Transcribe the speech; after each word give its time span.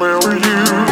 Where 0.00 0.18
were 0.18 0.36
you? 0.36 0.91